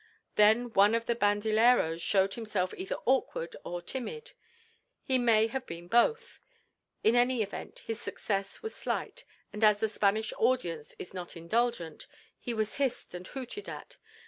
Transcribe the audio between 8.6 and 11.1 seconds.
was slight, and as the Spanish audience